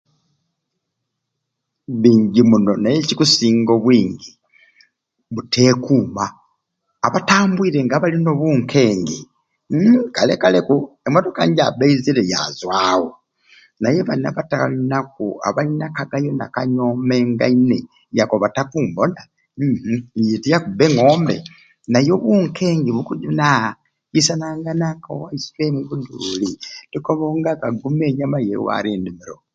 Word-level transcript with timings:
Bingi 2.01 2.41
muno 2.49 2.71
naye 2.81 2.97
ekikusinga 3.03 3.71
obwingi 3.77 4.31
buteekuuma 5.33 6.25
abatambwire 7.07 7.79
nga 7.85 8.01
balina 8.03 8.29
obunkengi 8.33 9.19
uumm 9.73 10.03
kale 10.15 10.33
kale 10.41 10.59
ku 10.67 10.75
emotoka 11.07 11.41
ni 11.45 11.53
jaabba 11.57 11.83
eizire 11.87 12.21
yaazwawo 12.31 13.09
naye 13.81 13.99
bani 14.07 14.25
abatalinaku 14.29 15.25
abalina 15.47 15.85
akanyomengaine 16.45 17.77
ye 18.15 18.21
akkoba 18.23 18.47
takumbona 18.55 19.21
uumm 19.59 19.99
ye 20.29 20.37
tiyakubbe 20.43 20.85
ngombe 20.95 21.35
naye 21.91 22.09
obunkengi 22.17 22.89
bukujuna 22.95 23.47
kisanangana 24.11 24.87
k'ewaiswe 25.03 25.61
eni 25.67 25.79
omu 25.91 26.05
Buduuli 26.09 26.49
tukkoba 26.91 27.23
o 27.31 27.33
ngabi 27.39 27.63
aguma 27.69 28.03
ennyama 28.09 28.37
ewali 28.53 28.89
endimiro. 28.97 29.35